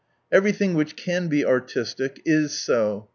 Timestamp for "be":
1.27-1.45